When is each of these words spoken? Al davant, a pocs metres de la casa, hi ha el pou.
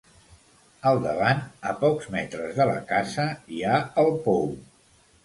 Al 0.91 1.01
davant, 1.01 1.43
a 1.71 1.73
pocs 1.83 2.09
metres 2.15 2.57
de 2.61 2.67
la 2.71 2.79
casa, 2.93 3.27
hi 3.55 3.61
ha 3.65 3.77
el 4.05 4.11
pou. 4.25 4.49